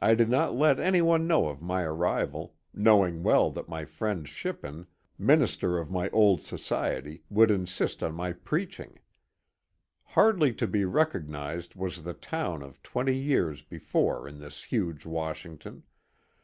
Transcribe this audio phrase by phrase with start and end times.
[0.00, 4.28] I did not let any one know of my arrival, knowing well that my friend
[4.28, 8.98] Shippen, minister of my old society, would insist on my preaching.
[10.02, 15.84] Hardly to be recognized was the town of twenty years before in this huge Washington